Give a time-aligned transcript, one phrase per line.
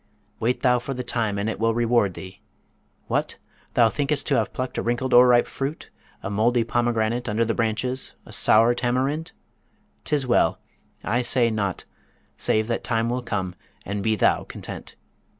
[0.39, 2.41] Wait thou for the time and it will reward thee.
[3.05, 3.37] What!
[3.75, 5.91] thou think'st to have plucked a wrinkled o'erripe fruit,
[6.23, 9.31] a mouldy pomegranate under the branches, a sour tamarind?
[10.03, 10.57] 'Tis well!
[11.03, 11.85] I say nought,
[12.35, 13.53] save that time will come,
[13.85, 14.95] and be thou content.